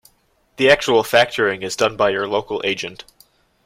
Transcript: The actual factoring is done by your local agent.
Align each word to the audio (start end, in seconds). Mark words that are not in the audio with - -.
The 0.55 0.67
actual 0.67 1.03
factoring 1.03 1.61
is 1.61 1.75
done 1.75 1.95
by 1.95 2.09
your 2.09 2.27
local 2.27 2.59
agent. 2.65 3.05